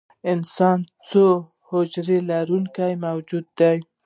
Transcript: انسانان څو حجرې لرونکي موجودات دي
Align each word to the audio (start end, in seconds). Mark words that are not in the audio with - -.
انسانان 0.33 0.79
څو 1.09 1.23
حجرې 1.67 2.19
لرونکي 2.29 2.91
موجودات 3.05 3.47
دي 3.59 3.77